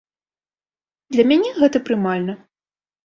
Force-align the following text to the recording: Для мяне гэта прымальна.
Для 1.15 1.23
мяне 1.33 1.49
гэта 1.61 1.77
прымальна. 1.91 2.33